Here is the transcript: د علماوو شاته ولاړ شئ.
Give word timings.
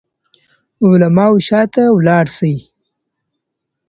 د 0.79 0.79
علماوو 0.91 1.43
شاته 1.47 1.83
ولاړ 1.91 2.25
شئ. 2.37 2.55